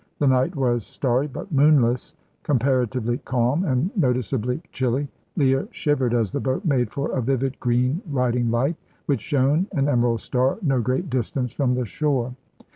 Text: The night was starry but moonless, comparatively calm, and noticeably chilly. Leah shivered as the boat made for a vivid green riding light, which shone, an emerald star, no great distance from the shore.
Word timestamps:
The 0.17 0.25
night 0.25 0.55
was 0.55 0.83
starry 0.83 1.27
but 1.27 1.51
moonless, 1.53 2.15
comparatively 2.41 3.19
calm, 3.19 3.63
and 3.63 3.95
noticeably 3.95 4.63
chilly. 4.71 5.07
Leah 5.37 5.67
shivered 5.69 6.11
as 6.15 6.31
the 6.31 6.39
boat 6.39 6.65
made 6.65 6.89
for 6.89 7.11
a 7.11 7.21
vivid 7.21 7.59
green 7.59 8.01
riding 8.09 8.49
light, 8.49 8.77
which 9.05 9.21
shone, 9.21 9.67
an 9.73 9.87
emerald 9.87 10.21
star, 10.21 10.57
no 10.63 10.81
great 10.81 11.11
distance 11.11 11.51
from 11.51 11.73
the 11.73 11.85
shore. 11.85 12.33